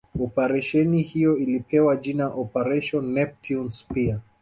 Operesheni 0.23 1.01
hiyo 1.01 1.37
ilipewa 1.37 1.95
jina 1.95 2.27
Operation 2.27 3.11
Neptune 3.13 3.71
Spear 3.71 4.19